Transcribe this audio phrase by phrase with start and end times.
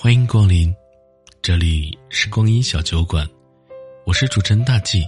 [0.00, 0.72] 欢迎光临，
[1.42, 3.28] 这里是光阴小酒馆，
[4.06, 5.04] 我是主持人大忌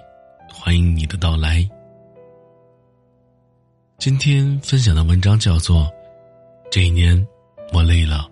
[0.53, 1.65] 欢迎你的到来。
[3.99, 5.83] 今天分享的文章叫做
[6.73, 7.25] 《这一年
[7.73, 8.29] 我累了，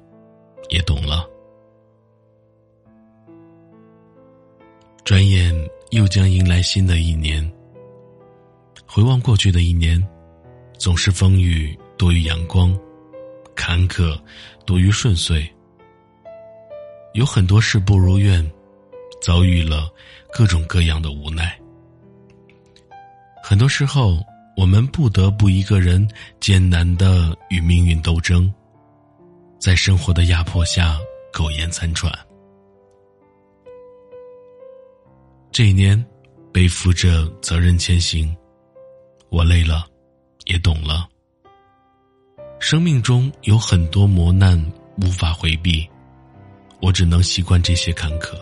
[0.68, 1.30] 也懂了》。
[5.04, 5.54] 转眼
[5.92, 7.48] 又将迎来新的一年。
[8.84, 10.04] 回望过去的一年，
[10.76, 12.76] 总是风雨多于阳光，
[13.54, 14.20] 坎坷
[14.66, 15.48] 多于顺遂。
[17.14, 18.44] 有很多事不如愿，
[19.20, 19.90] 遭遇了
[20.32, 21.58] 各种各样的无奈。
[23.42, 24.22] 很多时候，
[24.56, 26.06] 我们不得不一个人
[26.38, 28.52] 艰难的与命运斗争，
[29.58, 30.98] 在生活的压迫下
[31.32, 32.12] 苟延残喘。
[35.50, 36.04] 这一年，
[36.52, 38.36] 背负着责任前行。
[39.30, 39.86] 我累了，
[40.44, 41.08] 也懂了。
[42.60, 44.60] 生命中有很多磨难
[45.02, 45.88] 无法回避，
[46.80, 48.34] 我只能习惯这些坎坷。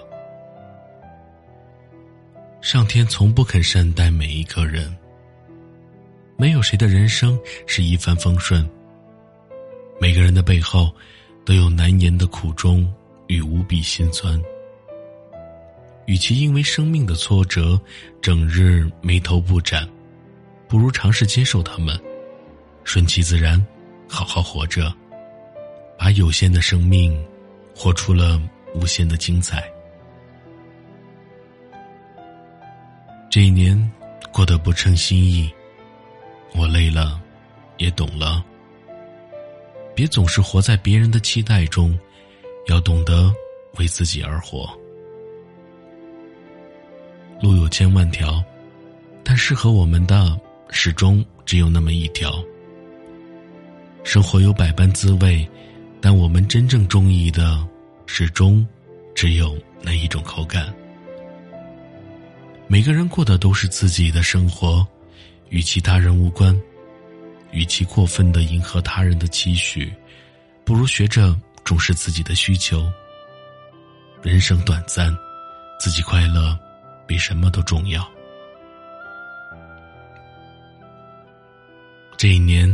[2.60, 4.94] 上天从不肯善待每一个人，
[6.36, 8.68] 没有谁的人生是一帆风顺。
[10.00, 10.94] 每个人的背后，
[11.44, 12.92] 都有难言的苦衷
[13.28, 14.40] 与无比心酸。
[16.06, 17.80] 与其因为生命的挫折，
[18.20, 19.88] 整日眉头不展。
[20.68, 21.98] 不如尝试接受他们，
[22.82, 23.64] 顺其自然，
[24.08, 24.92] 好好活着，
[25.96, 27.16] 把有限的生命
[27.76, 28.40] 活出了
[28.74, 29.70] 无限的精彩。
[33.30, 33.78] 这一年
[34.32, 35.52] 过得不称心意，
[36.54, 37.20] 我累了，
[37.76, 38.42] 也懂了。
[39.94, 41.96] 别总是活在别人的期待中，
[42.68, 43.30] 要懂得
[43.78, 44.66] 为自己而活。
[47.42, 48.42] 路有千万条，
[49.22, 50.40] 但适合我们的。
[50.68, 52.42] 始终只有那么一条。
[54.02, 55.48] 生活有百般滋味，
[56.08, 57.66] 但我们真正中意的，
[58.06, 58.64] 始终
[59.12, 60.72] 只有那一种口感。
[62.68, 64.86] 每个人过的都是自己的生活，
[65.48, 66.56] 与其他人无关。
[67.50, 69.92] 与其过分的迎合他人的期许，
[70.64, 72.88] 不如学着重视自己的需求。
[74.22, 75.12] 人生短暂，
[75.80, 76.56] 自己快乐
[77.04, 78.08] 比什么都重要。
[82.16, 82.72] 这一年，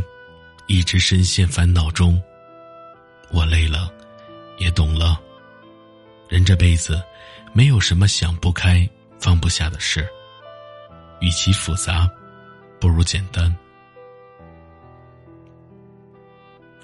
[0.67, 2.21] 一直深陷烦恼中。
[3.33, 3.91] 我累了，
[4.57, 5.19] 也懂了。
[6.29, 7.03] 人这辈子，
[7.51, 8.87] 没有什么想不开、
[9.19, 10.07] 放不下的事。
[11.19, 12.09] 与其复杂，
[12.79, 13.53] 不如简单。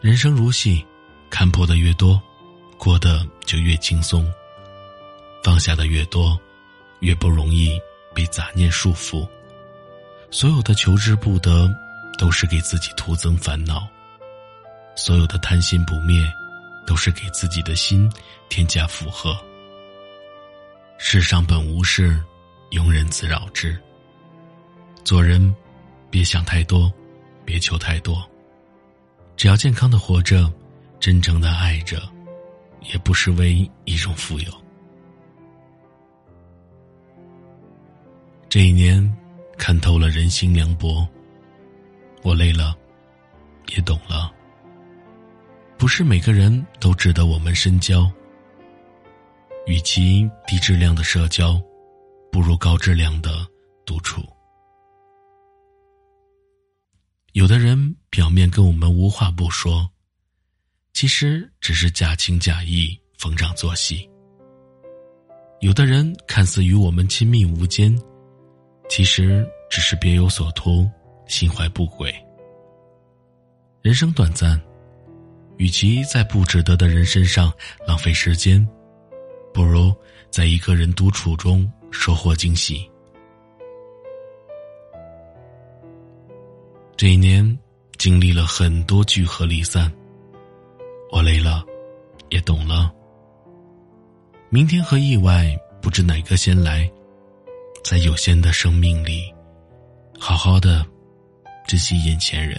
[0.02, 0.86] 人生如戏，
[1.30, 2.22] 看破的越多，
[2.78, 4.30] 过得就越轻松。
[5.44, 6.38] 放下的越多，
[7.00, 7.80] 越不容易
[8.14, 9.26] 被杂念束缚。
[10.32, 11.70] 所有的求之不得。
[12.18, 13.88] 都是给自己徒增烦恼，
[15.00, 16.22] 所有的贪心不灭，
[16.86, 18.12] 都是给自己的心
[18.50, 19.34] 添加负荷。
[20.98, 22.22] 世上本无事，
[22.72, 23.80] 庸人自扰之。
[25.06, 25.56] 做人，
[26.12, 26.92] 别想太多，
[27.46, 28.30] 别求太多，
[29.38, 30.52] 只要健康的活着，
[31.00, 32.02] 真诚的爱着，
[32.82, 34.52] 也不失为一种富有。
[38.50, 39.02] 这一年，
[39.58, 41.08] 看透了人心凉薄。
[42.22, 42.76] 我累了，
[43.68, 44.30] 也懂了。
[45.80, 48.12] 不是每个人都值得我们深交。
[49.66, 51.60] 与其低质量的社交，
[52.34, 53.48] 不如高质量的
[53.86, 54.22] 独处。
[57.32, 59.90] 有的人表面跟我们无话不说，
[60.92, 64.08] 其实只是假情假意、逢场作戏。
[65.62, 67.98] 有的人看似与我们亲密无间，
[68.90, 70.86] 其实只是别有所图。
[71.26, 72.12] 心怀不轨。
[73.84, 74.60] 人生短暂，
[75.60, 77.52] 与其在不值得的人身上
[77.86, 78.66] 浪费时间，
[79.54, 79.94] 不如
[80.32, 82.90] 在一个人独处中收获惊喜。
[86.96, 87.60] 这一年
[87.98, 89.92] 经历了很多聚合离散，
[91.12, 91.62] 我累了，
[92.30, 92.90] 也懂了。
[94.50, 96.90] 明天和意外不知哪个先来，
[97.84, 99.34] 在有限的生命里，
[100.18, 100.86] 好好的。
[101.68, 102.58] 珍惜眼前人。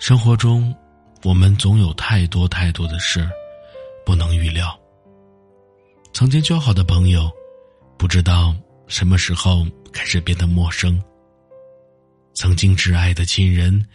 [0.00, 0.74] 生活中，
[1.24, 3.28] 我们总有太多太多的事
[4.02, 4.74] 不能预料。
[6.14, 7.30] 曾经交好的朋友，
[7.98, 8.56] 不知道
[8.86, 9.62] 什么时候
[9.92, 10.98] 开始变得陌生；
[12.32, 13.86] 曾经挚爱的亲人，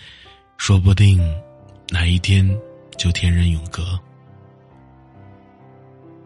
[0.57, 1.19] 说不定
[1.90, 2.48] 哪一天
[3.00, 4.00] 就天人永隔。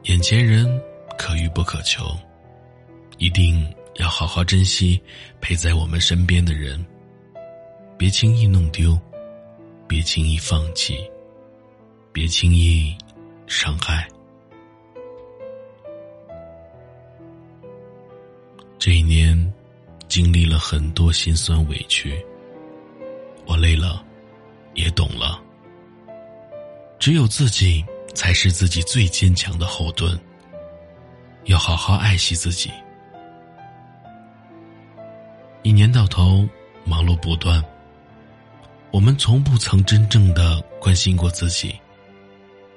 [0.04, 0.68] 眼前人
[1.18, 2.16] 可遇不可求，
[3.18, 3.66] 一定。
[3.96, 5.02] 要好好珍惜
[5.42, 6.86] 陪在我们身边的人，
[7.98, 8.98] 别轻易弄丢，
[9.90, 11.04] 别轻易放弃，
[12.14, 12.96] 别轻易
[13.48, 14.08] 伤害。
[18.78, 19.52] 这一年，
[20.08, 22.24] 经历了很多心酸委屈，
[23.48, 24.06] 我累了，
[24.76, 25.42] 也懂了。
[27.00, 27.84] 只有自己
[28.14, 30.18] 才是自己最坚强的后盾。
[31.46, 32.70] 要好好爱惜自己。
[35.64, 36.48] 一年到头，
[36.86, 37.64] 忙碌不断，
[38.92, 41.74] 我们从不曾真正的关心过自己，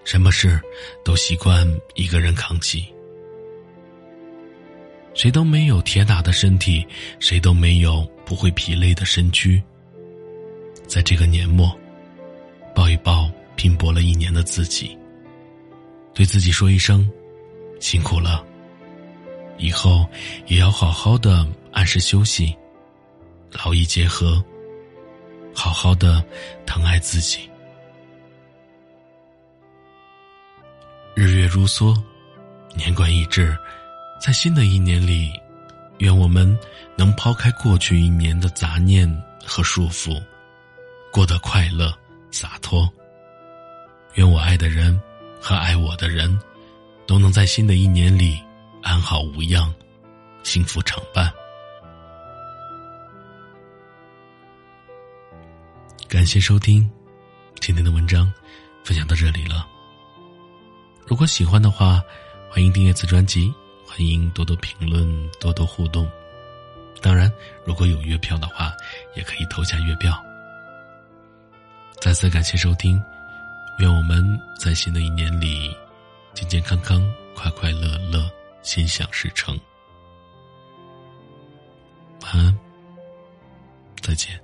[0.04, 0.60] 什么事
[1.04, 2.86] 都习惯一个人扛起。
[5.14, 6.86] 谁都没有铁打的身体，
[7.18, 9.62] 谁都没有不会疲累的身躯。
[10.86, 11.74] 在这个年末，
[12.74, 14.96] 抱一抱拼搏了一年的自己，
[16.14, 17.10] 对自己说一声：
[17.80, 18.44] 辛苦了。
[19.58, 20.06] 以后
[20.46, 22.54] 也要好好的按时休息，
[23.64, 24.42] 劳逸结合，
[25.54, 26.25] 好好的
[26.66, 27.49] 疼爱自己。
[31.14, 31.94] 日月如梭，
[32.75, 33.56] 年关已至，
[34.20, 35.32] 在新的一年里，
[35.99, 36.58] 愿我们
[36.96, 39.06] 能抛开过去一年的杂念
[39.44, 40.22] 和束缚，
[41.12, 41.93] 过得快乐
[42.31, 42.88] 洒脱。
[44.14, 45.00] 愿我爱的人
[45.40, 46.38] 和爱我的人，
[47.06, 48.40] 都能在新的一年里。
[48.82, 49.72] 安好无恙，
[50.43, 51.32] 幸福常伴。
[56.12, 56.86] 感谢收听
[57.58, 58.30] 今天的文章，
[58.84, 59.66] 分享到这里了。
[61.06, 62.02] 如果喜欢的话，
[62.50, 63.50] 欢迎订阅此专辑，
[63.86, 66.06] 欢迎多多评论，多多互动。
[67.00, 67.32] 当然，
[67.64, 68.74] 如果有月票的话，
[69.16, 70.22] 也可以投下月票。
[71.98, 73.02] 再次感谢收听，
[73.78, 75.74] 愿我们在新的一年里
[76.34, 77.02] 健健康康、
[77.34, 78.30] 快快乐乐。
[78.60, 79.58] 心想事成，
[82.20, 82.58] 晚安，
[84.02, 84.38] 再见。